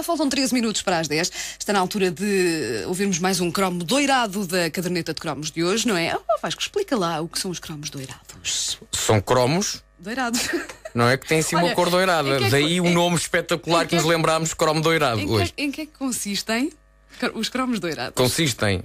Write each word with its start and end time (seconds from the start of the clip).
Ah, 0.00 0.02
faltam 0.02 0.30
13 0.30 0.54
minutos 0.54 0.80
para 0.80 0.98
as 0.98 1.06
10. 1.08 1.30
Está 1.58 1.74
na 1.74 1.78
altura 1.78 2.10
de 2.10 2.84
ouvirmos 2.86 3.18
mais 3.18 3.38
um 3.38 3.50
cromo 3.50 3.84
doirado 3.84 4.46
da 4.46 4.70
caderneta 4.70 5.12
de 5.12 5.20
cromos 5.20 5.50
de 5.50 5.62
hoje, 5.62 5.86
não 5.86 5.94
é? 5.94 6.16
Oh, 6.16 6.40
Vasco, 6.40 6.62
explica 6.62 6.96
lá 6.96 7.20
o 7.20 7.28
que 7.28 7.38
são 7.38 7.50
os 7.50 7.58
cromos 7.58 7.90
doirados. 7.90 8.78
São 8.92 9.20
cromos, 9.20 9.82
Doirados. 9.98 10.40
não 10.94 11.06
é? 11.06 11.18
Que 11.18 11.26
têm 11.28 11.40
assim 11.40 11.54
uma 11.54 11.66
Olha, 11.66 11.74
cor 11.74 11.88
em 11.88 11.90
doirada. 11.90 12.28
que 12.30 12.34
é 12.34 12.38
que- 12.46 12.50
Daí 12.50 12.80
o 12.80 12.86
em- 12.86 12.94
nome 12.94 13.16
espetacular 13.16 13.84
em 13.84 13.88
que 13.88 13.94
nos 13.94 14.04
que- 14.04 14.10
lembramos, 14.10 14.54
cromo 14.54 14.80
doirado. 14.80 15.20
Em 15.20 15.28
Hoje. 15.28 15.52
que, 15.54 15.62
em 15.62 15.70
que 15.70 15.80
é 15.82 15.86
que 15.86 15.92
consistem 15.98 16.72
os 17.34 17.50
cromos 17.50 17.78
doirados? 17.78 18.14
Consistem 18.16 18.82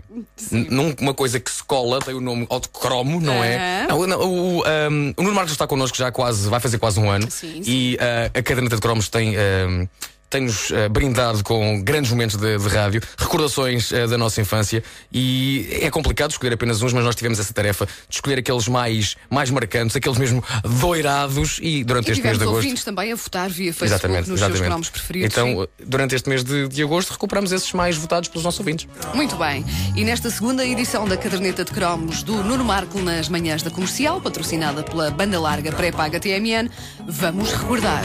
numa 0.51 1.13
coisa 1.13 1.39
que 1.39 1.49
se 1.49 1.63
cola, 1.63 1.99
tem 2.01 2.13
o 2.13 2.19
nome 2.19 2.45
de 2.45 2.67
cromo, 2.73 3.21
não 3.21 3.41
é? 3.41 3.83
Ah. 3.83 3.87
Não, 3.87 4.05
não, 4.05 4.19
o, 4.19 4.63
um, 4.63 5.13
o 5.15 5.23
Nuno 5.23 5.33
Marcos 5.35 5.53
está 5.53 5.65
connosco 5.65 5.95
já 5.95 6.07
há 6.07 6.11
quase, 6.11 6.49
vai 6.49 6.59
fazer 6.59 6.77
quase 6.77 6.99
um 6.99 7.09
ano. 7.09 7.31
Sim, 7.31 7.63
sim. 7.63 7.71
E 7.71 7.95
uh, 7.95 8.37
a 8.37 8.43
caderneta 8.43 8.75
de 8.75 8.81
cromos 8.81 9.07
tem. 9.07 9.35
um, 9.37 9.87
tem-nos 10.29 10.69
uh, 10.71 10.89
brindado 10.89 11.43
com 11.43 11.81
grandes 11.81 12.11
momentos 12.11 12.35
de, 12.35 12.57
de 12.57 12.67
rádio, 12.67 13.01
recordações 13.17 13.91
uh, 13.91 14.07
da 14.07 14.17
nossa 14.17 14.41
infância 14.41 14.83
e 15.11 15.67
é 15.81 15.89
complicado 15.89 16.31
escolher 16.31 16.53
apenas 16.53 16.81
uns, 16.81 16.93
mas 16.93 17.03
nós 17.03 17.15
tivemos 17.15 17.39
essa 17.39 17.53
tarefa 17.53 17.85
de 17.85 18.15
escolher 18.15 18.39
aqueles 18.39 18.67
mais, 18.67 19.15
mais 19.29 19.49
marcantes, 19.49 19.95
aqueles 19.95 20.17
mesmo 20.17 20.43
doirados 20.81 21.59
e 21.61 21.83
durante 21.83 22.09
E 22.09 22.11
este 22.11 22.23
mês 22.23 22.37
de 22.37 22.43
agosto. 22.43 22.57
ouvintes 22.57 22.83
também 22.83 23.11
a 23.11 23.15
votar 23.15 23.49
via 23.49 23.73
Facebook 23.73 23.85
Exatamente, 23.85 24.29
nos 24.29 24.39
seus 24.39 24.49
exatamente. 24.49 24.69
cromos 24.69 24.89
preferidos. 24.89 25.31
Então, 25.31 25.47
sim. 25.47 25.61
uh, 25.61 25.69
durante 25.85 26.15
este 26.15 26.29
mês 26.29 26.43
de, 26.43 26.67
de 26.67 26.83
agosto, 26.83 27.11
recuperamos 27.11 27.51
esses 27.51 27.71
mais 27.73 27.95
votados 27.95 28.29
pelos 28.29 28.43
nossos 28.43 28.59
ouvintes. 28.59 28.87
Muito 29.13 29.35
bem. 29.35 29.65
E 29.95 30.03
nesta 30.03 30.29
segunda 30.29 30.65
edição 30.65 31.07
da 31.07 31.17
caderneta 31.17 31.63
de 31.63 31.71
cromos 31.71 32.23
do 32.23 32.43
Nuno 32.43 32.63
Marco 32.63 32.99
nas 32.99 33.29
manhãs 33.29 33.61
da 33.61 33.69
comercial, 33.69 34.19
patrocinada 34.19 34.83
pela 34.83 35.11
banda 35.11 35.39
larga 35.39 35.71
pré-paga 35.71 36.19
TMN, 36.19 36.69
vamos 37.07 37.51
recordar 37.51 38.03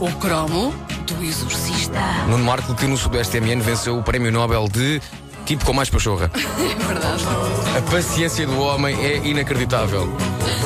o 0.00 0.10
cromo 0.18 0.74
do 1.02 1.22
exorcista. 1.22 2.00
Nuno 2.28 2.44
Marco, 2.44 2.74
que 2.74 2.86
no 2.86 2.96
Sudoeste 2.96 3.40
MN 3.40 3.60
venceu 3.60 3.98
o 3.98 4.02
Prémio 4.02 4.30
Nobel 4.32 4.68
de 4.68 5.00
tipo 5.44 5.64
com 5.64 5.72
mais 5.72 5.90
pachorra. 5.90 6.30
É 6.36 6.84
verdade. 6.86 7.24
A 7.76 7.90
paciência 7.90 8.46
do 8.46 8.58
homem 8.60 8.94
é 9.04 9.16
inacreditável. 9.18 10.08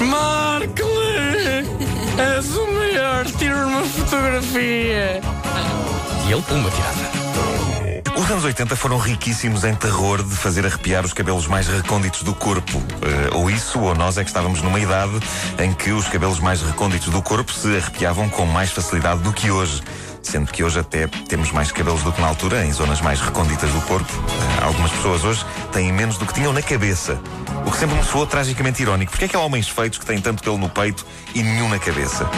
Marco! 0.01 0.97
És 2.19 2.57
o 2.57 2.67
melhor, 2.67 3.27
tira 3.27 3.67
uma 3.67 3.83
fotografia. 3.83 5.21
E 6.27 6.33
ele, 6.33 6.43
pumba, 6.43 6.71
tirada. 6.71 7.27
Os 8.17 8.31
anos 8.31 8.45
80 8.45 8.75
foram 8.75 8.97
riquíssimos 8.97 9.63
em 9.65 9.75
terror 9.75 10.23
de 10.23 10.35
fazer 10.35 10.65
arrepiar 10.65 11.05
os 11.05 11.13
cabelos 11.13 11.47
mais 11.47 11.69
recônditos 11.69 12.23
do 12.23 12.35
corpo. 12.35 12.83
Eh, 13.03 13.37
ou 13.37 13.51
isso, 13.51 13.79
ou 13.79 13.95
nós 13.95 14.17
é 14.17 14.25
que 14.25 14.31
estávamos 14.31 14.63
numa 14.63 14.81
idade 14.81 15.21
em 15.59 15.75
que 15.75 15.93
os 15.93 16.09
cabelos 16.09 16.41
mais 16.41 16.63
recônditos 16.63 17.11
do 17.11 17.21
corpo 17.21 17.53
se 17.53 17.77
arrepiavam 17.77 18.29
com 18.31 18.47
mais 18.47 18.71
facilidade 18.71 19.21
do 19.21 19.33
que 19.33 19.51
hoje. 19.51 19.83
Sendo 20.27 20.51
que 20.51 20.65
hoje 20.65 20.81
até 20.81 21.07
temos 21.07 21.53
mais 21.53 21.71
cabelos 21.71 22.03
do 22.03 22.13
que 22.13 22.21
na 22.21 22.27
altura, 22.27 22.67
em 22.67 22.73
zonas 22.73 23.01
mais 23.01 23.21
recônditas 23.21 23.71
do 23.71 23.81
corpo. 23.83 24.13
Eh, 24.61 24.65
algumas 24.65 24.91
pessoas 24.91 25.23
hoje 25.23 25.47
têm 25.71 25.93
menos 25.93 26.19
do 26.19 26.27
que 26.27 26.35
tinham 26.35 26.53
na 26.53 26.61
cabeça. 26.61 27.17
O 27.65 27.71
que 27.71 27.77
sempre 27.77 27.95
me 27.95 28.03
soou 28.03 28.27
tragicamente 28.27 28.83
irónico. 28.83 29.13
Porque 29.13 29.27
é 29.27 29.29
que 29.29 29.37
há 29.37 29.39
homens 29.39 29.69
feitos 29.69 30.01
que 30.01 30.05
têm 30.05 30.21
tanto 30.21 30.43
pelo 30.43 30.59
no 30.59 30.69
peito 30.69 31.07
e 31.33 31.45
nenhum 31.45 31.69
na 31.69 31.79
cabeça? 31.79 32.29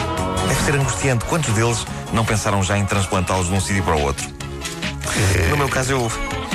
Deve 0.47 0.61
ser 0.61 0.75
angustiante. 0.75 1.25
Quantos 1.25 1.51
deles 1.55 1.83
não 2.13 2.23
pensaram 2.23 2.61
já 2.61 2.77
em 2.77 2.85
transplantá-los 2.85 3.47
de 3.47 3.53
um 3.53 3.59
sítio 3.59 3.83
para 3.83 3.95
o 3.95 4.01
outro? 4.03 4.27
No 5.49 5.57
meu 5.57 5.67
caso, 5.67 5.93
eu, 5.93 6.11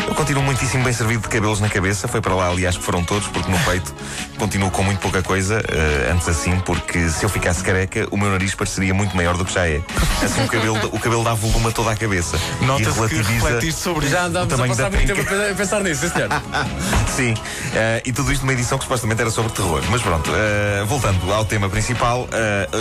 eu 0.06 0.14
continuo 0.14 0.42
muitíssimo 0.42 0.84
bem 0.84 0.92
servido 0.92 1.22
de 1.22 1.28
cabelos 1.28 1.60
na 1.60 1.68
cabeça. 1.68 2.06
Foi 2.06 2.20
para 2.20 2.34
lá, 2.34 2.48
aliás, 2.48 2.76
que 2.76 2.82
foram 2.82 3.02
todos, 3.02 3.26
porque 3.28 3.50
no 3.50 3.58
peito 3.60 3.94
continuo 4.38 4.70
com 4.70 4.82
muito 4.82 4.98
pouca 5.00 5.22
coisa. 5.22 5.62
eh, 5.68 6.10
antes 6.12 6.28
assim, 6.28 6.58
porque 6.60 7.08
se 7.08 7.24
eu 7.24 7.28
ficasse 7.28 7.62
careca, 7.62 8.06
o 8.10 8.16
meu 8.16 8.30
nariz 8.30 8.54
pareceria 8.54 8.92
muito 8.94 9.16
maior 9.16 9.36
do 9.36 9.44
que 9.44 9.52
já 9.52 9.66
é. 9.66 9.80
Assim, 10.22 10.44
o 10.44 10.48
cabelo, 10.48 10.76
o 10.92 10.98
cabelo 10.98 11.24
dá 11.24 11.34
volume 11.34 11.68
a 11.68 11.70
toda 11.72 11.90
a 11.90 11.96
cabeça. 11.96 12.36
e 12.60 12.64
Nota-se 12.64 12.90
que 12.90 12.94
relativiza 12.94 13.30
refletiste 13.32 13.80
sobre 13.80 14.06
Já 14.08 14.18
isso. 14.18 14.26
andávamos 14.26 14.60
a 14.60 14.66
passar 14.68 14.90
muito 14.90 15.14
tempo 15.14 15.20
a 15.50 15.54
pensar 15.54 15.80
nisso, 15.82 16.00
sim, 16.02 16.12
senhor. 16.14 16.28
Sim, 17.14 17.34
eh, 17.74 18.02
e 18.04 18.12
tudo 18.12 18.32
isto 18.32 18.42
numa 18.42 18.52
edição 18.52 18.76
que 18.76 18.84
supostamente 18.84 19.20
era 19.20 19.30
sobre 19.30 19.52
terror. 19.52 19.82
Mas 19.88 20.02
pronto, 20.02 20.30
eh, 20.34 20.84
voltando 20.86 21.32
ao 21.32 21.44
tema 21.44 21.68
principal, 21.68 22.28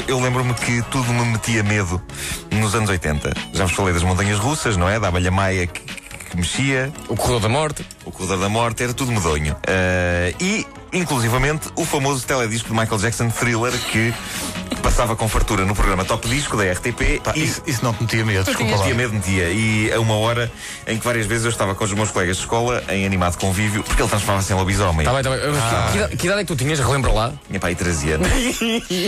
eu 0.07 0.19
lembro-me 0.19 0.53
que 0.55 0.81
tudo 0.89 1.11
me 1.13 1.23
metia 1.25 1.61
medo 1.63 2.01
nos 2.51 2.73
anos 2.75 2.89
80. 2.89 3.31
Já 3.53 3.65
vos 3.65 3.73
falei 3.73 3.93
das 3.93 4.01
montanhas 4.03 4.39
russas, 4.39 4.75
não 4.75 4.89
é? 4.89 4.99
Da 4.99 5.07
abelha 5.09 5.29
maia 5.31 5.67
que, 5.67 5.81
que 6.33 6.37
mexia, 6.37 6.91
O 7.07 7.15
corredor 7.15 7.41
da 7.41 7.49
morte. 7.49 7.85
o 8.05 8.11
corredor 8.11 8.39
da 8.39 8.49
morte, 8.49 8.83
era 8.83 8.93
tudo 8.93 9.11
medonho. 9.11 9.55
Eh, 9.67 10.33
e, 10.41 10.65
inclusivamente, 10.91 11.69
o 11.75 11.85
famoso 11.85 12.25
teledisco 12.25 12.69
de 12.69 12.73
Michael 12.79 12.99
Jackson 12.99 13.29
Thriller 13.29 13.71
que 13.91 14.11
passava 14.81 15.15
com 15.15 15.27
fartura 15.27 15.65
no 15.65 15.73
programa 15.75 16.03
Top 16.05 16.27
Disco 16.27 16.57
da 16.57 16.63
RTP. 16.71 17.21
Pá, 17.23 17.33
e 17.35 17.43
isso, 17.43 17.61
isso 17.65 17.83
não 17.83 17.93
te 17.93 18.03
metia 18.03 18.25
medo, 18.25 18.43
desculpa 18.45 18.71
lá. 18.71 18.77
Metia 18.77 18.95
medo, 18.95 19.13
metia. 19.13 19.49
E 19.49 19.91
a 19.93 19.99
uma 19.99 20.15
hora 20.15 20.51
em 20.87 20.97
que 20.97 21.05
várias 21.05 21.25
vezes 21.25 21.45
eu 21.45 21.51
estava 21.51 21.75
com 21.75 21.83
os 21.83 21.91
meus 21.93 22.11
colegas 22.11 22.37
de 22.37 22.43
escola 22.43 22.83
em 22.89 23.05
animado 23.05 23.37
convívio, 23.37 23.83
porque 23.83 24.01
ele 24.01 24.09
transformava-se 24.09 24.51
em 24.51 24.55
lobisomem. 24.55 25.05
Tá 25.05 25.13
bem, 25.13 25.23
tá 25.23 25.29
bem. 25.29 25.39
Que- 25.39 25.91
Que, 25.91 25.97
idade- 25.97 26.17
que 26.17 26.25
idade 26.27 26.41
é 26.41 26.43
que 26.43 26.47
tu 26.47 26.55
tinhas? 26.55 26.79
Relembra 26.79 27.11
lá. 27.11 27.33
Minha 27.49 27.59
pai, 27.59 27.75
13 27.75 28.11
anos. 28.11 28.27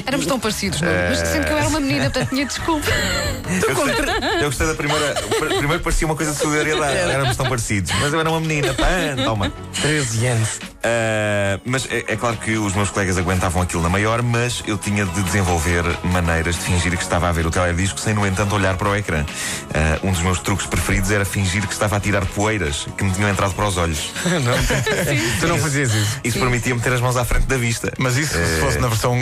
Éramos 0.06 0.26
tão 0.26 0.40
parecidos, 0.40 0.82
não? 0.82 0.90
Mas 1.10 1.20
sempre 1.20 1.48
que 1.48 1.54
eu 1.54 1.58
era 1.58 1.68
uma 1.68 1.80
menina, 1.80 2.04
portanto 2.10 2.30
tinha 2.30 2.46
desculpa. 2.46 2.86
Eu 3.68 3.76
gostei, 3.76 3.96
eu 4.42 4.46
gostei 4.46 4.68
da 4.68 4.74
primeira. 4.74 5.14
pr- 5.40 5.56
Primeiro 5.58 5.84
parecia 5.84 6.08
uma 6.08 6.16
coisa 6.16 6.32
de 6.32 6.38
solidariedade. 6.40 6.98
Éramos 6.98 7.36
tão 7.38 7.48
parecidos. 7.48 7.92
Mas 8.02 8.12
eu 8.12 8.20
era 8.20 8.30
uma 8.30 8.40
menina. 8.40 8.74
Pá, 8.74 8.86
toma. 9.24 9.52
13 9.82 10.26
anos. 10.28 10.60
Ah, 10.84 11.60
mas 11.64 11.88
é, 11.92 12.06
é 12.08 12.16
claro 12.16 12.38
que 12.38 12.58
os 12.58 12.74
meus 12.74 12.90
colegas 12.90 13.18
aguentavam 13.18 13.62
aquilo 13.62 13.82
na 13.84 13.90
maior, 13.90 14.22
mas 14.22 14.64
eu 14.68 14.78
tinha 14.78 15.06
de 15.06 15.22
desenvolver 15.24 15.55
maneiras 16.04 16.56
de 16.56 16.62
fingir 16.62 16.96
que 16.98 17.04
estava 17.04 17.28
a 17.30 17.32
ver 17.32 17.46
o 17.46 17.52
teledisco 17.52 18.00
sem, 18.00 18.14
no 18.14 18.26
entanto, 18.28 18.56
olhar 18.56 18.76
para 18.78 18.90
o 18.90 18.96
ecrã. 18.96 19.26
Ah, 19.74 20.00
um 20.04 20.12
dos 20.12 20.22
meus 20.22 20.40
truques 20.40 20.66
preferidos 20.68 21.12
era 21.12 21.26
fingir 21.26 21.66
que 21.66 21.74
estava 21.74 21.98
a 21.98 22.00
tirar 22.00 22.26
poeiras 22.26 22.88
que 22.98 23.04
me 23.04 23.12
tinham 23.12 23.30
entrado 23.30 23.54
para 23.54 23.66
os 23.68 23.78
olhos. 23.78 24.12
Tu 25.40 25.48
não 25.48 25.58
fazias 25.58 25.94
isso. 25.94 26.20
Isso 26.24 26.40
permitia-me 26.40 26.80
ter 26.82 26.94
as 26.94 27.02
mãos 27.02 27.18
à 27.18 27.26
frente 27.26 27.46
da 27.46 27.58
vista. 27.58 27.92
Mas 27.98 28.18
isso, 28.18 28.34
se 28.34 28.60
fosse 28.62 28.80
na 28.80 28.88
versão 28.88 29.16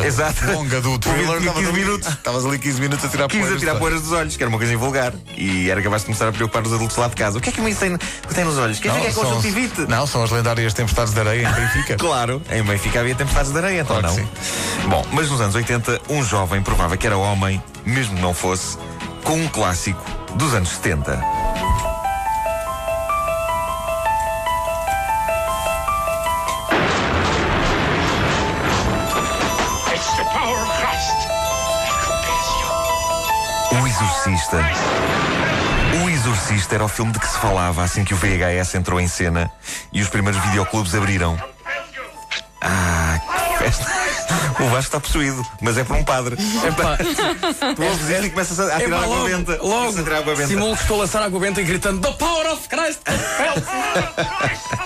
eh, 0.00 0.06
Exato. 0.06 0.44
longa 0.52 0.80
do 0.80 0.98
15 0.98 1.16
estavas 1.20 1.56
ali- 1.56 1.72
minutos. 1.72 2.08
Estavas 2.08 2.44
ali 2.46 2.58
15 2.58 2.80
minutos 2.80 3.04
a 3.04 3.08
tirar 3.08 3.28
Quis 3.28 3.38
poeiras 3.40 3.56
atirar 3.56 3.74
de- 3.74 3.80
poeiras 3.80 4.02
dos 4.02 4.12
olhos, 4.12 4.36
que 4.36 4.42
era 4.42 4.48
uma 4.48 4.58
coisa 4.58 4.76
vulgar. 4.76 5.12
E 5.36 5.70
era 5.70 5.82
capaz 5.82 6.02
de 6.02 6.06
começar 6.06 6.28
a 6.28 6.32
preocupar 6.32 6.62
os 6.62 6.72
adultos 6.72 6.96
lá 6.96 7.08
de 7.08 7.14
casa. 7.16 7.38
O 7.38 7.40
que 7.40 7.48
é 7.48 7.52
que 7.52 7.60
me 7.60 7.74
tem, 7.74 7.96
que 7.96 8.34
tem 8.34 8.44
nos 8.44 8.58
olhos? 8.58 8.78
Quer 8.78 8.88
dizer 8.88 9.00
que 9.00 9.06
é 9.08 9.12
conjuntivite? 9.12 9.80
Não, 9.88 10.06
são 10.06 10.22
as 10.22 10.30
lendárias 10.30 10.72
tempestades 10.74 11.12
de 11.12 11.20
areia 11.20 11.48
em 11.48 11.52
Benfica. 11.52 11.96
Claro, 12.10 12.42
em 12.50 12.62
Benfica 12.62 13.00
havia 13.00 13.14
tempestades 13.14 13.52
de 13.52 13.58
areia, 13.58 13.80
então 13.82 14.00
Claro 14.00 14.16
não. 14.16 14.88
Bom, 14.90 15.06
mas 15.12 15.30
nos 15.30 15.40
anos 15.40 15.54
80, 15.54 15.79
um 16.08 16.22
jovem 16.22 16.62
provava 16.62 16.96
que 16.96 17.06
era 17.06 17.16
homem, 17.16 17.62
mesmo 17.84 18.16
que 18.16 18.22
não 18.22 18.34
fosse, 18.34 18.76
com 19.24 19.34
um 19.34 19.48
clássico 19.48 20.02
dos 20.34 20.54
anos 20.54 20.68
70. 20.68 21.12
It's 29.92 30.16
the 30.16 30.24
power 30.24 30.60
of 30.60 30.70
Christ 30.80 31.28
that 31.84 31.98
compels 32.04 32.48
you. 33.72 33.80
O 33.80 33.86
Exorcista. 33.86 34.58
O 36.04 36.08
Exorcista 36.08 36.74
era 36.74 36.84
o 36.84 36.88
filme 36.88 37.12
de 37.12 37.20
que 37.20 37.26
se 37.26 37.38
falava 37.38 37.82
assim 37.82 38.04
que 38.04 38.14
o 38.14 38.16
VHS 38.16 38.74
entrou 38.74 39.00
em 39.00 39.08
cena 39.08 39.50
e 39.92 40.02
os 40.02 40.08
primeiros 40.08 40.42
videoclubes 40.44 40.94
abriram. 40.94 41.38
Ah, 42.62 43.18
que 43.48 43.64
festa! 43.64 44.09
O 44.60 44.64
Vasco 44.64 44.78
está 44.80 45.00
possuído, 45.00 45.44
mas 45.60 45.78
é 45.78 45.84
por 45.84 45.96
um 45.96 46.04
padre. 46.04 46.36
Epá, 46.66 46.98
Tu 47.74 47.82
ouves 47.82 48.10
ele 48.10 48.26
e 48.28 48.30
começas 48.30 48.58
a, 48.60 48.76
a 48.76 48.78
tirar 48.78 49.02
água 49.02 49.16
logo, 49.16 49.28
benta. 49.28 49.58
Logo. 49.62 50.46
Simão 50.46 50.74
estou 50.74 50.96
a 50.96 51.00
lançar 51.00 51.22
água 51.22 51.40
benta 51.40 51.60
e 51.60 51.64
gritando 51.64 52.00
The 52.00 52.12
power 52.16 52.52
of 52.52 52.68
Christ. 52.68 53.00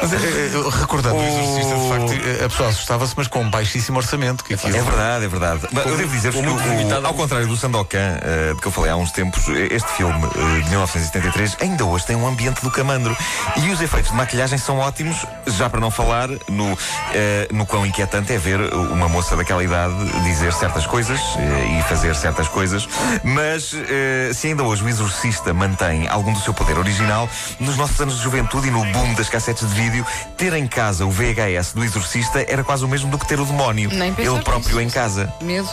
Mas, 0.00 0.12
eh, 0.12 0.16
eh, 0.16 0.78
recordando 0.80 1.16
o 1.16 1.22
exorcista, 1.26 1.74
de 1.76 1.88
facto, 1.88 2.12
eh, 2.12 2.44
a 2.44 2.48
pessoa 2.48 2.68
assustava-se, 2.68 3.14
mas 3.16 3.26
com 3.28 3.40
um 3.42 3.50
baixíssimo 3.50 3.98
orçamento. 3.98 4.44
Que 4.44 4.54
aquilo- 4.54 4.76
É 4.76 4.82
verdade, 4.82 5.24
é 5.24 5.28
verdade. 5.28 5.60
Mas 5.72 5.86
eu 5.86 5.96
devo 5.96 6.12
dizer 6.14 6.32
que, 6.32 6.38
o- 6.38 7.06
ao 7.06 7.14
contrário 7.14 7.46
do 7.46 7.56
Sandokan, 7.56 7.98
eh, 8.22 8.52
de 8.54 8.60
que 8.60 8.66
eu 8.68 8.72
falei 8.72 8.90
há 8.90 8.96
uns 8.96 9.10
tempos, 9.12 9.48
eh, 9.48 9.68
este 9.72 9.88
filme 9.92 10.24
eh, 10.24 10.60
de 10.62 10.68
1973 10.70 11.56
ainda 11.60 11.84
hoje 11.84 12.06
tem 12.06 12.16
um 12.16 12.26
ambiente 12.26 12.62
do 12.62 12.70
camandro. 12.70 13.16
E 13.56 13.70
os 13.70 13.80
efeitos 13.80 14.10
de 14.10 14.16
maquilhagem 14.16 14.58
são 14.58 14.78
ótimos, 14.78 15.16
já 15.46 15.68
para 15.68 15.80
não 15.80 15.90
falar 15.90 16.28
no, 16.48 16.78
eh, 17.14 17.48
no 17.52 17.66
quão 17.66 17.84
inquietante 17.86 18.32
é 18.32 18.38
ver 18.38 18.60
uma 18.74 19.08
moça 19.08 19.36
daquela 19.36 19.62
idade 19.64 19.94
dizer 20.24 20.52
certas 20.52 20.86
coisas 20.86 21.20
eh, 21.36 21.78
e 21.78 21.82
fazer 21.88 22.14
certas 22.14 22.48
coisas. 22.48 22.88
Mas 23.24 23.74
eh, 23.74 24.30
se 24.34 24.48
ainda 24.48 24.62
hoje 24.62 24.82
o 24.84 24.88
Exorcista 24.88 25.52
mantém 25.52 26.06
algum 26.08 26.32
do 26.32 26.40
seu 26.40 26.54
poder 26.54 26.78
original, 26.78 27.28
nos 27.60 27.76
nossos 27.76 27.98
anos 28.00 28.16
de 28.16 28.22
juventude 28.22 28.68
e 28.68 28.70
no 28.70 28.84
boom 28.86 29.14
das 29.14 29.28
cassetes 29.28 29.68
de 29.68 29.74
vídeo, 29.74 29.87
ter 30.36 30.52
em 30.54 30.66
casa 30.66 31.04
o 31.06 31.10
VHS 31.10 31.72
do 31.74 31.84
Exorcista 31.84 32.44
era 32.48 32.62
quase 32.64 32.84
o 32.84 32.88
mesmo 32.88 33.10
do 33.10 33.18
que 33.18 33.26
ter 33.26 33.38
o 33.40 33.44
demónio. 33.44 33.90
Nem 33.90 34.14
Ele 34.16 34.40
próprio 34.42 34.80
em 34.80 34.88
casa. 34.90 35.32
Medo. 35.40 35.68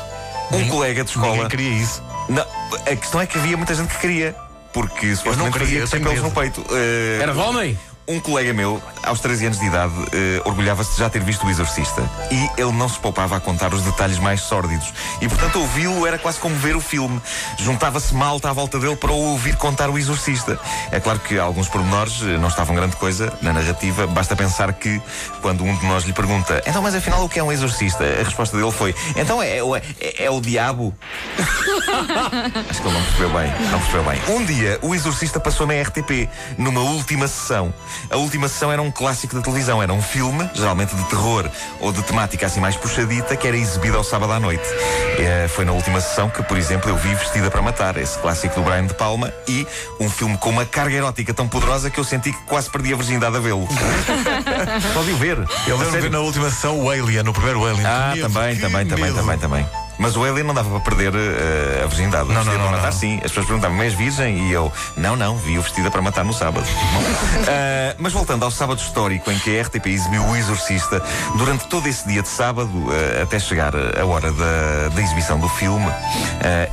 Um 0.51 0.67
colega 0.67 1.03
de 1.03 1.15
Ninguém 1.17 1.31
escola. 1.31 1.50
queria 1.50 1.69
isso. 1.71 2.03
Não, 2.29 2.45
a 2.71 2.95
questão 2.95 3.19
é 3.21 3.25
que 3.27 3.38
havia 3.38 3.57
muita 3.57 3.73
gente 3.73 3.88
que 3.94 4.00
queria. 4.00 4.35
Porque 4.73 5.15
supostamente 5.15 5.53
queria, 5.53 5.67
fazia 5.67 5.79
eu 5.79 5.88
sem 5.88 6.00
tenho 6.01 6.12
pelos 6.15 6.23
no 6.25 6.31
peito. 6.41 6.65
Eh, 6.71 7.19
Era 7.21 7.33
de 7.33 7.39
homem? 7.39 7.79
Um 8.07 8.19
colega 8.19 8.54
meu, 8.54 8.81
aos 9.04 9.19
13 9.19 9.48
anos 9.48 9.60
de 9.60 9.66
idade, 9.66 9.94
eh, 10.13 10.42
orgulhava-se 10.46 10.92
de 10.92 11.00
já 11.00 11.10
ter 11.10 11.24
visto 11.24 11.46
o 11.46 11.50
Exorcista. 11.50 12.07
E 12.30 12.62
ele 12.62 12.72
não 12.72 12.88
se 12.88 13.00
poupava 13.00 13.38
a 13.38 13.40
contar 13.40 13.74
os 13.74 13.81
detalhes 13.81 14.19
mais 14.19 14.42
sórdidos. 14.42 14.94
E, 15.22 15.28
portanto, 15.28 15.60
ouvi-lo 15.60 16.06
era 16.06 16.19
quase 16.19 16.40
como 16.40 16.56
ver 16.56 16.75
o 16.75 16.81
filme. 16.81 17.19
Juntava-se 17.57 18.13
malta 18.13 18.50
à 18.50 18.54
volta 18.54 18.80
dele 18.80 18.96
para 18.96 19.12
o 19.12 19.31
ouvir 19.31 19.56
contar 19.56 19.90
o 19.90 19.98
Exorcista. 19.98 20.60
É 20.92 21.00
claro 21.00 21.19
que 21.19 21.40
alguns 21.40 21.68
pormenores 21.68 22.22
eh, 22.22 22.38
não 22.38 22.48
estavam 22.48 22.75
grande 22.75 22.96
coisa 22.96 23.34
na 23.42 23.52
narrativa. 23.52 24.06
Basta 24.06 24.36
pensar 24.36 24.72
que, 24.74 25.01
quando 25.42 25.63
um 25.63 25.75
de 25.75 25.86
nós 25.88 26.04
lhe 26.04 26.13
pergunta 26.13 26.62
então, 26.68 26.81
mas 26.81 26.96
afinal, 26.96 27.24
o 27.24 27.30
que 27.30 27.40
é 27.40 27.44
um 27.44 27.51
exorcista? 27.51 28.04
A 28.04 28.24
resposta 28.24 28.58
dele 28.58 28.72
foi 28.72 28.94
então 29.16 29.42
é, 29.42 29.60
é, 29.60 29.81
é, 30.00 30.25
é 30.25 30.30
o 30.30 30.42
diabo? 30.42 30.94
Acho 32.69 32.81
que 32.81 32.88
ele 32.88 32.94
não 32.94 33.04
percebeu 33.04 33.30
bem. 33.30 33.72
Não 33.72 33.80
percebeu 33.80 34.04
bem. 34.04 34.36
Um 34.36 34.46
dia, 34.46 34.80
o 34.81 34.94
Exorcista 34.94 35.40
passou 35.40 35.66
na 35.66 35.74
RTP, 35.81 36.30
numa 36.58 36.81
última 36.81 37.28
sessão. 37.28 37.74
A 38.09 38.18
última 38.18 38.47
sessão 38.47 38.71
era 38.71 38.81
um 38.81 38.92
clássico 38.92 39.36
da 39.36 39.42
televisão. 39.42 39.81
Era 39.81 39.94
um 39.94 40.01
filme, 40.01 40.50
geralmente 40.53 40.95
de 40.95 41.03
terror 41.06 41.50
ou 41.80 41.92
de 41.92 42.01
temática 42.03 42.45
assim 42.45 42.59
mais 42.59 42.75
puxadita, 42.75 43.36
que 43.36 43.47
era 43.47 43.57
exibido 43.57 43.97
ao 43.97 44.03
sábado 44.03 44.31
à 44.31 44.39
noite. 44.39 44.65
Eh, 45.18 45.47
foi 45.50 45.65
na 45.65 45.71
última 45.71 46.00
sessão 46.01 46.30
que, 46.30 46.44
por 46.44 46.57
exemplo, 46.57 46.89
eu 46.89 46.97
vi 46.97 47.13
Vestida 47.15 47.50
para 47.50 47.62
Matar, 47.62 47.97
esse 47.97 48.18
clássico 48.19 48.56
do 48.56 48.63
Brian 48.63 48.86
De 48.86 48.94
Palma, 48.94 49.33
e 49.47 49.65
um 50.00 50.09
filme 50.09 50.38
com 50.38 50.50
uma 50.50 50.65
carga 50.65 50.95
erótica 50.95 51.33
tão 51.33 51.47
poderosa 51.47 51.89
que 51.89 52.00
eu 52.00 52.03
senti 52.03 52.31
que 52.31 52.42
quase 52.44 52.69
perdi 52.69 52.94
a 52.94 52.97
virgindade 52.97 53.36
a 53.36 53.39
vê-lo. 53.39 53.68
Pode 54.94 55.12
o 55.12 55.18
ver. 55.18 55.38
Deu 55.65 55.77
sério. 55.77 56.01
ver 56.01 56.12
na 56.12 56.19
última 56.19 56.50
sessão 56.50 56.80
o 56.80 56.89
Alien, 56.89 57.24
no 57.24 57.33
primeiro 57.33 57.65
Alien. 57.65 57.86
Ah, 57.86 58.13
também, 58.19 58.57
também, 58.57 58.86
também, 58.88 59.13
também, 59.13 59.38
também. 59.38 59.85
Mas 59.97 60.15
o 60.15 60.24
Alien 60.24 60.44
não 60.44 60.53
dava 60.53 60.69
para 60.80 60.95
perder 60.95 61.13
eh, 61.15 61.81
a 61.83 61.88
virgindade. 61.88 62.27
Não, 62.27 62.36
Vestida 62.36 62.57
não, 62.57 62.63
para 62.63 62.71
não, 62.71 62.77
matar, 62.77 62.92
não. 62.92 63.00
sim. 63.00 63.15
As 63.18 63.31
pessoas 63.31 63.45
perguntavam, 63.45 63.77
mas 63.77 63.88
és 63.88 63.94
virgem? 63.94 64.47
E 64.47 64.51
eu, 64.51 64.71
não, 64.97 65.15
não, 65.15 65.38
vi 65.38 65.57
o 65.57 65.62
vestida 65.62 65.89
para 65.89 66.01
matar 66.01 66.25
no 66.25 66.33
sábado. 66.33 66.65
Bom, 66.94 67.03
eh, 67.47 67.95
mas 67.97 68.13
voltando 68.13 68.44
ao 68.44 68.51
sábado 68.51 68.80
histórico 68.80 69.31
em 69.31 69.39
que 69.39 69.57
a 69.57 69.63
RTP 69.63 69.88
exibiu 69.88 70.24
o 70.24 70.36
Exorcista, 70.36 71.01
durante 71.36 71.68
todo 71.68 71.88
esse 71.88 72.07
dia 72.07 72.21
de 72.21 72.27
sábado, 72.27 72.71
eh, 72.92 73.21
até 73.21 73.39
chegar 73.39 73.74
a 73.75 74.06
hora 74.06 74.31
da, 74.31 74.89
da 74.94 75.01
exibição 75.01 75.39
do 75.39 75.50
filme, 75.50 75.86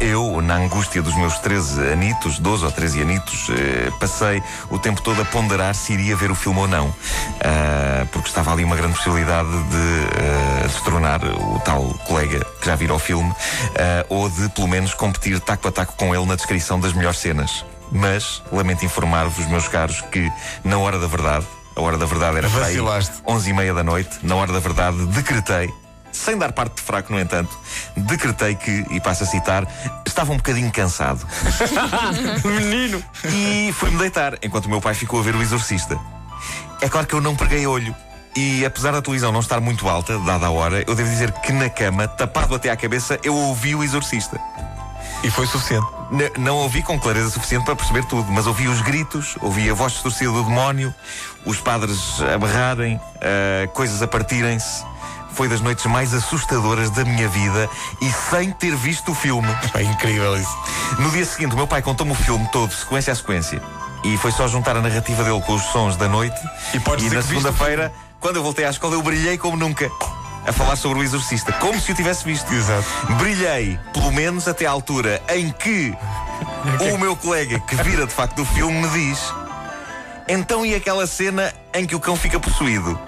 eu, 0.01 0.41
na 0.43 0.57
angústia 0.57 1.03
dos 1.03 1.15
meus 1.15 1.39
13 1.39 1.93
anitos, 1.93 2.39
12 2.39 2.65
ou 2.65 2.73
13 2.73 3.03
anitos, 3.03 3.49
passei 3.99 4.43
o 4.71 4.79
tempo 4.79 5.01
todo 5.03 5.23
a 5.23 5.25
ponderar 5.25 5.75
se 5.75 5.93
iria 5.93 6.17
ver 6.17 6.31
o 6.31 6.35
filme 6.35 6.61
ou 6.61 6.69
não. 6.69 6.95
Porque 8.11 8.29
estava 8.29 8.53
ali 8.53 8.65
uma 8.65 8.77
grande 8.77 8.95
possibilidade 8.95 9.49
de 9.49 10.67
destronar 10.69 11.21
o 11.25 11.61
tal 11.61 11.83
colega 12.07 12.45
que 12.61 12.67
já 12.67 12.75
vira 12.75 12.95
o 12.95 12.99
filme, 12.99 13.12
ah, 13.21 14.07
ou 14.09 14.29
de 14.29 14.49
pelo 14.51 14.69
menos 14.69 14.95
competir 14.95 15.39
taco 15.41 15.69
a 15.69 15.73
taco 15.73 15.95
com 15.97 16.15
ele 16.15 16.27
na 16.27 16.37
descrição 16.37 16.79
das 16.79 16.93
melhores 16.93 17.19
cenas. 17.19 17.65
Mas 17.91 18.43
lamento 18.51 18.85
informar-vos, 18.85 19.47
meus 19.47 19.69
caros, 19.69 20.01
que 20.01 20.33
na 20.65 20.79
hora 20.79 20.99
da 20.99 21.07
verdade, 21.07 21.47
a 21.77 21.81
hora 21.81 21.99
da 21.99 22.07
verdade 22.07 22.39
era 22.39 22.49
para 22.49 22.67
aí 22.67 22.77
Vacilaste. 22.77 23.15
11 23.27 23.51
e 23.51 23.53
meia 23.53 23.75
da 23.75 23.85
noite, 23.85 24.19
na 24.23 24.35
hora 24.37 24.53
da 24.53 24.61
verdade, 24.61 25.05
decretei, 25.07 25.71
sem 26.11 26.37
dar 26.37 26.53
parte 26.53 26.77
de 26.77 26.83
fraco, 26.83 27.13
no 27.13 27.21
entanto, 27.21 27.57
decretei 27.97 28.55
que, 28.55 28.87
e 28.91 29.01
passo 29.01 29.25
a 29.25 29.27
citar, 29.27 29.67
estava 30.07 30.33
um 30.33 30.37
bocadinho 30.37 30.71
cansado. 30.71 31.27
Menino! 32.45 33.03
E 33.25 33.73
fui-me 33.73 33.99
deitar, 33.99 34.39
enquanto 34.43 34.67
o 34.67 34.69
meu 34.71 34.81
pai 34.81 34.95
ficou 34.95 35.21
a 35.21 35.23
ver 35.23 35.35
o 35.35 35.43
exorcista. 35.43 35.99
É 36.81 36.89
claro 36.89 37.07
que 37.07 37.15
eu 37.15 37.21
não 37.21 37.35
preguei 37.35 37.67
olho. 37.67 37.95
E 38.35 38.65
apesar 38.65 38.93
da 38.93 39.03
televisão 39.03 39.31
não 39.31 39.41
estar 39.41 39.61
muito 39.61 39.89
alta, 39.89 40.19
dada 40.21 40.47
a 40.47 40.51
hora, 40.51 40.83
eu 40.87 40.95
devo 40.95 41.09
dizer 41.11 41.31
que 41.33 41.53
na 41.53 41.69
cama, 41.69 42.09
tapado 42.09 42.55
até 42.55 42.71
à 42.71 42.77
cabeça, 42.77 43.19
eu 43.23 43.35
ouvi 43.35 43.75
o 43.75 43.85
exorcista. 43.85 44.41
E 45.23 45.31
foi 45.31 45.47
suficiente. 45.47 45.87
N- 46.11 46.33
não 46.39 46.57
ouvi 46.57 46.83
com 46.83 46.99
clareza 46.99 47.31
suficiente 47.31 47.65
para 47.65 47.77
perceber 47.77 48.05
tudo, 48.07 48.31
mas 48.33 48.47
ouvi 48.47 48.67
os 48.69 48.81
gritos, 48.81 49.37
ouvi 49.41 49.69
a 49.71 49.75
voz 49.75 49.93
distorcida 49.93 50.33
do 50.33 50.43
demónio, 50.45 50.95
os 51.45 51.59
padres 51.59 52.21
a 52.23 52.39
berrarem, 52.39 52.99
ah, 53.21 53.67
coisas 53.75 54.01
a 54.03 54.09
partirem-se. 54.09 54.83
Foi 55.35 55.49
das 55.49 55.61
noites 55.61 55.87
mais 55.87 56.13
assustadoras 56.13 56.91
da 56.91 57.05
minha 57.05 57.27
vida 57.29 57.69
e 58.03 58.11
sem 58.31 58.51
ter 58.51 58.75
visto 58.77 59.13
o 59.13 59.15
filme. 59.15 59.49
É 59.75 59.83
incrível 59.83 60.37
isso. 60.37 60.55
No 60.99 61.11
dia 61.11 61.25
seguinte, 61.25 61.55
o 61.55 61.57
meu 61.57 61.67
pai 61.67 61.81
contou-me 61.83 62.13
o 62.13 62.15
filme 62.15 62.47
todo, 62.53 62.71
sequência 62.73 63.13
a 63.13 63.17
sequência. 63.17 63.63
E 64.05 64.17
foi 64.17 64.33
só 64.33 64.49
juntar 64.49 64.77
a 64.77 64.81
narrativa 64.81 65.23
dele 65.23 65.41
com 65.43 65.55
os 65.55 65.63
sons 65.63 65.97
da 65.97 66.09
noite. 66.09 66.41
E 66.75 66.97
dizer 66.97 67.17
na 67.17 67.23
segunda-feira, 67.23 67.93
quando 68.21 68.37
eu 68.37 68.43
voltei 68.43 68.65
à 68.65 68.71
escola, 68.71 68.95
eu 68.95 69.03
brilhei 69.03 69.39
como 69.39 69.57
nunca. 69.57 69.91
A 70.45 70.53
falar 70.53 70.75
sobre 70.75 70.99
o 70.99 71.03
exorcista, 71.05 71.53
como 71.53 71.81
se 71.81 71.93
o 71.93 71.95
tivesse 71.95 72.25
visto. 72.25 72.53
Exato. 72.53 72.85
Brilhei, 73.17 73.79
pelo 73.93 74.11
menos 74.11 74.49
até 74.49 74.67
à 74.67 74.71
altura 74.73 75.23
em 75.29 75.51
que 75.51 75.95
o 76.93 76.99
meu 76.99 77.15
colega 77.15 77.61
que 77.61 77.77
vira 77.77 78.07
de 78.07 78.13
facto 78.13 78.37
do 78.37 78.45
filme 78.45 78.83
me 78.83 78.89
diz: 78.89 79.33
Então 80.27 80.67
e 80.67 80.75
aquela 80.75 81.07
cena 81.07 81.55
em 81.73 81.87
que 81.87 81.95
o 81.95 82.01
cão 82.01 82.17
fica 82.17 82.41
possuído? 82.41 82.99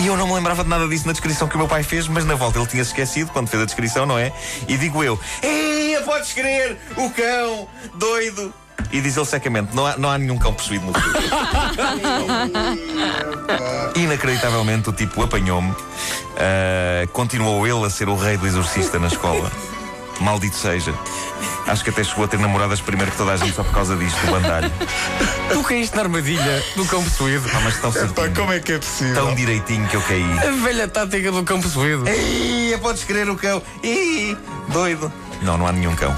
E 0.00 0.06
eu 0.06 0.16
não 0.16 0.26
me 0.26 0.34
lembrava 0.34 0.62
de 0.62 0.70
nada 0.70 0.88
disso 0.88 1.06
na 1.06 1.12
descrição 1.12 1.48
que 1.48 1.54
o 1.56 1.58
meu 1.58 1.68
pai 1.68 1.82
fez, 1.82 2.06
mas 2.08 2.24
na 2.24 2.34
volta 2.34 2.58
ele 2.58 2.66
tinha 2.66 2.82
esquecido 2.82 3.30
quando 3.32 3.48
fez 3.48 3.62
a 3.62 3.66
descrição, 3.66 4.06
não 4.06 4.18
é? 4.18 4.32
E 4.68 4.76
digo 4.76 5.02
eu: 5.02 5.18
Eia, 5.42 6.00
podes 6.02 6.32
crer, 6.32 6.78
o 6.96 7.10
cão, 7.10 7.68
doido. 7.94 8.54
E 8.92 9.00
diz 9.00 9.16
ele 9.16 9.26
secamente: 9.26 9.74
Não 9.74 9.86
há, 9.86 9.96
não 9.96 10.10
há 10.10 10.18
nenhum 10.18 10.38
cão 10.38 10.52
possuído 10.52 10.86
no 10.86 10.92
filme. 10.92 11.18
Inacreditavelmente 13.96 14.88
o 14.88 14.92
tipo 14.92 15.22
apanhou-me. 15.22 15.74
Ah, 16.36 17.06
continuou 17.12 17.66
ele 17.66 17.84
a 17.86 17.90
ser 17.90 18.08
o 18.08 18.16
rei 18.16 18.36
do 18.36 18.46
exorcista 18.46 18.98
na 18.98 19.06
escola. 19.08 19.50
Maldito 20.20 20.56
seja. 20.56 20.94
Acho 21.66 21.84
que 21.84 21.90
até 21.90 22.02
chegou 22.02 22.24
a 22.24 22.28
ter 22.28 22.38
namoradas 22.38 22.80
primeiro 22.80 23.10
que 23.12 23.16
toda 23.16 23.32
a 23.32 23.36
gente 23.36 23.54
só 23.54 23.62
por 23.62 23.72
causa 23.72 23.96
disto, 23.96 24.18
do 24.26 24.32
bandalho. 24.32 24.70
Tu 25.52 25.62
caíste 25.62 25.96
na 25.96 26.02
armadilha 26.02 26.62
do 26.76 26.84
cão 26.86 27.02
possuído. 27.02 27.48
Ah, 27.54 27.60
mas 27.62 27.78
tão 27.80 27.92
Pá, 27.92 28.00
certinho, 28.00 28.34
como 28.34 28.52
é 28.52 28.60
que 28.60 28.72
é 28.72 28.78
possível? 28.78 29.14
tão 29.14 29.34
direitinho 29.34 29.86
que 29.88 29.96
eu 29.96 30.02
caí. 30.02 30.38
A 30.40 30.50
velha 30.64 30.88
tática 30.88 31.30
do 31.30 31.44
cão 31.44 31.60
possuído. 31.60 32.06
Ei, 32.08 32.76
podes 32.78 33.04
crer 33.04 33.28
o 33.30 33.36
cão. 33.36 33.62
Ih, 33.82 34.36
doido. 34.68 35.12
Não, 35.42 35.56
não 35.56 35.66
há 35.66 35.72
nenhum 35.72 35.94
cão. 35.94 36.14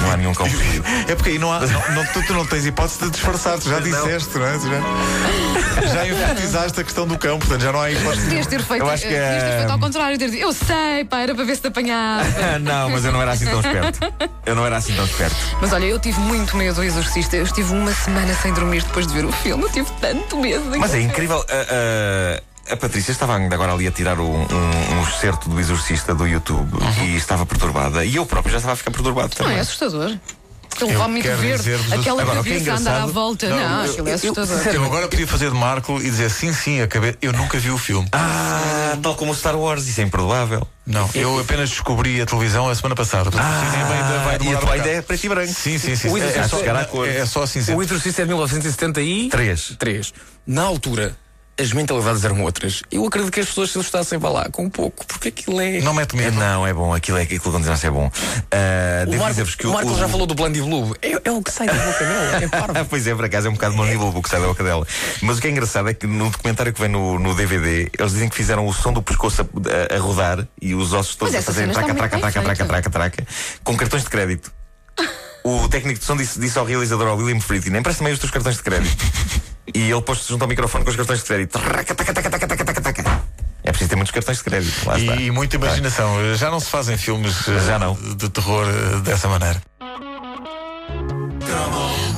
Não 0.00 0.10
há 0.10 0.16
nenhum 0.16 0.34
cão 0.34 0.48
possuído. 0.48 0.84
É 1.08 1.14
porque 1.14 1.30
aí 1.30 1.38
não 1.38 1.52
há. 1.52 1.60
Não, 1.60 1.90
não- 1.94 2.06
tu, 2.06 2.22
tu 2.26 2.32
não 2.34 2.46
tens 2.46 2.66
hipótese 2.66 3.00
de 3.00 3.10
disfarçar, 3.10 3.58
tu 3.58 3.68
já 3.68 3.80
disseste, 3.80 4.36
não 4.38 4.46
é? 4.46 4.58
Já, 4.58 5.86
já 5.94 6.06
enfatizaste 6.08 6.80
a 6.80 6.84
questão 6.84 7.06
do 7.06 7.18
cão, 7.18 7.38
portanto 7.38 7.60
já 7.62 7.72
não 7.72 7.80
há 7.80 7.90
hipótese. 7.90 8.24
Podias 8.24 8.46
ter 8.46 8.62
feito, 8.62 8.82
Eu 8.84 8.90
acho 8.90 9.06
que, 9.06 9.14
eh, 9.14 9.24
podias 9.26 9.42
ter 9.44 9.56
feito 9.58 9.70
ao 9.72 9.78
contrário, 9.78 10.18
ter 10.18 10.30
dito, 10.30 10.42
eu 10.42 10.52
sei, 10.52 11.04
pá, 11.08 11.20
era 11.20 11.34
para 11.34 11.44
ver 11.44 11.54
se 11.56 11.62
te 11.62 11.68
apanhava. 11.68 12.24
Não, 12.60 12.90
mas 12.90 13.04
eu 13.04 13.12
não 13.12 13.20
era 13.22 13.32
assim 13.32 13.44
tão 13.46 13.60
esperto. 13.60 13.98
Eu 14.44 14.54
não 14.54 14.66
era 14.66 14.76
assim 14.76 14.94
tão 14.94 15.04
esperto. 15.04 15.36
Mas 15.60 15.72
olha, 15.72 15.84
eu 15.86 15.98
tive 15.98 16.18
muito 16.20 16.56
medo 16.56 16.74
do 16.76 16.84
exorcista. 16.84 17.36
Eu 17.36 17.44
estive 17.44 17.72
uma 17.72 17.92
semana 17.92 18.34
sem 18.34 18.52
dormir 18.52 18.82
depois 18.82 19.06
de 19.06 19.12
ver 19.14 19.24
o 19.24 19.32
filme. 19.32 19.62
Eu 19.64 19.70
tive 19.70 19.90
tanto 20.00 20.36
medo. 20.38 20.64
Mas 20.78 20.94
é 20.94 21.00
incrível. 21.00 21.44
A, 21.48 21.52
a- 21.52 22.42
a 22.70 22.76
Patrícia 22.76 23.12
estava 23.12 23.36
ainda 23.36 23.54
agora 23.54 23.72
ali 23.72 23.86
a 23.86 23.92
tirar 23.92 24.18
um, 24.18 24.24
um, 24.24 24.98
um 24.98 25.02
excerto 25.08 25.48
do 25.48 25.58
Exorcista 25.60 26.14
do 26.14 26.26
YouTube 26.26 26.78
e 27.04 27.16
estava 27.16 27.46
perturbada. 27.46 28.04
E 28.04 28.16
eu 28.16 28.26
próprio 28.26 28.50
já 28.52 28.58
estava 28.58 28.72
a 28.74 28.76
ficar 28.76 28.90
perturbado 28.90 29.28
Não 29.28 29.44
também. 29.44 29.56
é 29.58 29.60
assustador. 29.60 30.16
Aquele 30.74 30.92
vómito 30.92 31.22
quero 31.22 31.38
verde, 31.38 31.94
aquela 31.94 32.20
Agora, 32.20 32.42
que 32.42 32.50
é 32.50 32.52
cabeça 32.52 32.72
a 32.72 32.76
andar 32.76 33.02
à 33.02 33.06
volta. 33.06 33.48
Não, 33.48 33.84
aquilo 33.84 34.08
é 34.08 34.12
assustador. 34.12 34.66
Eu 34.74 34.84
agora 34.84 35.08
podia 35.08 35.26
fazer 35.26 35.50
de 35.50 35.56
Marco 35.56 35.98
e 35.98 36.02
dizer 36.02 36.30
sim, 36.30 36.52
sim, 36.52 36.82
acabei. 36.82 37.16
Eu 37.22 37.32
nunca 37.32 37.58
vi 37.58 37.70
o 37.70 37.78
filme. 37.78 38.06
Ah, 38.12 38.94
tal 39.02 39.14
como 39.14 39.32
o 39.32 39.34
Star 39.34 39.56
Wars, 39.56 39.86
isso 39.86 40.02
é 40.02 40.04
imperdoável. 40.04 40.68
Não, 40.86 41.08
eu 41.14 41.40
apenas 41.40 41.70
descobri 41.70 42.20
a 42.20 42.26
televisão 42.26 42.68
a 42.68 42.74
semana 42.74 42.94
passada. 42.94 43.30
Sim, 43.30 43.38
vai- 43.38 44.24
vai 44.24 44.34
Ah, 44.36 44.38
e 44.44 44.54
a 44.54 44.58
tua 44.58 44.76
ideia 44.76 44.96
é 44.98 45.02
preto 45.02 45.24
e 45.24 45.28
branco. 45.30 45.52
Sim, 45.54 45.78
sim, 45.78 45.96
sim. 45.96 46.08
O 46.10 46.18
É, 46.18 46.20
é, 46.20 46.24
Exorcista 46.28 46.48
só, 46.48 47.04
é, 47.06 47.16
é 47.16 47.26
só 47.26 47.42
assim. 47.44 47.60
O 47.72 47.82
Exorcista 47.82 48.20
é 48.20 48.24
de 48.26 48.28
1973. 48.28 49.76
Três. 49.78 50.12
Na 50.46 50.62
altura, 50.64 51.16
as 51.58 51.72
mentalidades 51.72 52.22
eram 52.24 52.42
outras. 52.42 52.82
Eu 52.90 53.06
acredito 53.06 53.32
que 53.32 53.40
as 53.40 53.46
pessoas 53.46 53.70
se 53.70 53.78
assustassem 53.78 54.18
para 54.20 54.28
lá 54.28 54.48
com 54.50 54.64
um 54.64 54.70
pouco, 54.70 55.06
porque 55.06 55.28
aquilo 55.28 55.60
é. 55.60 55.80
Não 55.80 55.94
mete 55.94 56.14
É, 56.14 56.18
medo. 56.18 56.36
não, 56.38 56.66
é 56.66 56.72
bom, 56.74 56.92
aquilo, 56.92 57.16
é, 57.18 57.22
aquilo 57.22 57.56
a 57.56 57.76
ser 57.76 57.90
bom. 57.90 58.10
Ah, 58.50 59.02
O 59.02 59.06
devo 59.06 59.16
Marco, 59.18 59.30
dizer-vos 59.30 59.54
que 59.54 59.66
o 59.66 59.72
Marco 59.72 59.90
o, 59.90 59.98
já 59.98 60.06
falou 60.08 60.26
do 60.26 60.34
Blondie 60.34 60.60
Blue. 60.60 60.94
É, 61.00 61.12
é 61.24 61.30
o 61.30 61.42
que 61.42 61.50
sai 61.50 61.66
da 61.66 61.72
boca 61.74 62.04
dela. 62.04 62.44
É 62.44 62.48
parvo. 62.48 62.78
Ah, 62.78 62.84
pois 62.88 63.06
é, 63.06 63.14
por 63.14 63.24
acaso 63.24 63.46
é 63.46 63.50
um 63.50 63.54
bocado 63.54 63.74
maníbulo 63.76 64.18
o 64.18 64.22
que 64.22 64.28
sai 64.28 64.40
da 64.40 64.46
boca 64.46 64.62
dela. 64.62 64.86
Mas 65.22 65.38
o 65.38 65.40
que 65.40 65.46
é 65.46 65.50
engraçado 65.50 65.88
é 65.88 65.94
que 65.94 66.06
no 66.06 66.30
documentário 66.30 66.72
que 66.72 66.80
vem 66.80 66.90
no, 66.90 67.18
no 67.18 67.34
DVD, 67.34 67.90
eles 67.98 68.12
dizem 68.12 68.28
que 68.28 68.36
fizeram 68.36 68.66
o 68.66 68.72
som 68.74 68.92
do 68.92 69.02
pescoço 69.02 69.40
a, 69.42 69.44
a- 69.94 69.96
a 69.96 70.00
rodar 70.00 70.46
e 70.60 70.74
os 70.74 70.92
ossos 70.92 71.16
todos 71.16 71.34
a 71.34 71.40
fazerem 71.42 71.72
traca, 71.72 71.94
traca, 71.94 72.18
traca, 72.18 72.42
traca, 72.42 72.64
traca, 72.66 72.90
traca, 72.90 73.26
com 73.64 73.74
cartões 73.76 74.02
de 74.04 74.10
crédito. 74.10 74.52
O 75.42 75.68
técnico 75.68 76.00
de 76.00 76.04
som 76.04 76.16
disse, 76.16 76.40
disse 76.40 76.58
ao 76.58 76.64
realizador, 76.66 77.06
ao 77.06 77.16
William 77.16 77.40
Friedkin, 77.40 77.76
empresta-me 77.76 78.08
aí 78.08 78.14
os 78.14 78.18
teus 78.18 78.32
cartões 78.32 78.56
de 78.56 78.62
crédito. 78.64 78.96
E 79.74 79.90
ele 79.90 80.02
pôs-se 80.02 80.28
junto 80.28 80.42
ao 80.42 80.48
microfone 80.48 80.84
com 80.84 80.90
os 80.90 80.96
cartões 80.96 81.20
de 81.20 81.24
crédito. 81.24 81.58
É 83.66 83.70
preciso 83.70 83.90
ter 83.90 83.96
muitos 83.96 84.12
cartões 84.12 84.38
de 84.38 84.44
crédito. 84.44 84.86
Lá 84.86 84.98
está. 84.98 85.16
E, 85.16 85.26
e 85.26 85.30
muita 85.30 85.56
imaginação. 85.56 86.34
Já 86.36 86.50
não 86.50 86.60
se 86.60 86.70
fazem 86.70 86.96
filmes 86.96 87.48
eh, 87.48 87.58
Já 87.66 87.78
não. 87.78 87.94
de 87.94 88.28
terror 88.28 88.64
eh, 88.64 89.00
dessa 89.00 89.28
maneira. 89.28 89.60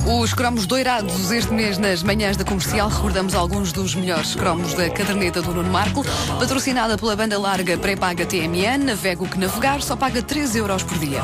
Os 0.05 0.33
cromos 0.33 0.65
doirados 0.65 1.31
este 1.31 1.51
mês 1.53 1.77
nas 1.77 2.03
manhãs 2.03 2.37
da 2.37 2.43
comercial. 2.43 2.87
Recordamos 2.89 3.33
alguns 3.33 3.71
dos 3.71 3.95
melhores 3.95 4.35
cromos 4.35 4.73
da 4.73 4.89
caderneta 4.89 5.41
do 5.41 5.53
Nuno 5.53 5.69
Marco, 5.69 6.03
patrocinada 6.39 6.97
pela 6.97 7.15
banda 7.15 7.37
larga 7.39 7.77
pré-paga 7.77 8.25
TMN. 8.25 8.85
Navega 8.85 9.23
o 9.23 9.27
que 9.27 9.37
navegar, 9.39 9.81
só 9.81 9.95
paga 9.95 10.21
3 10.21 10.55
euros 10.55 10.83
por 10.83 10.97
dia. 10.99 11.21